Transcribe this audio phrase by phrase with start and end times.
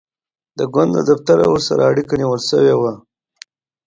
[0.57, 2.93] د ګوند له دفتره ورسره اړیکه نیول شوې وي.